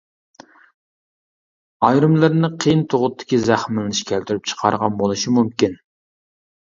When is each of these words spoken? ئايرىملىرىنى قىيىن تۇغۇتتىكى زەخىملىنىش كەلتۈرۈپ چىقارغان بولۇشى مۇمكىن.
ئايرىملىرىنى 1.89 2.51
قىيىن 2.65 2.81
تۇغۇتتىكى 2.93 3.41
زەخىملىنىش 3.51 4.01
كەلتۈرۈپ 4.13 4.51
چىقارغان 4.53 4.97
بولۇشى 5.03 5.35
مۇمكىن. 5.41 5.77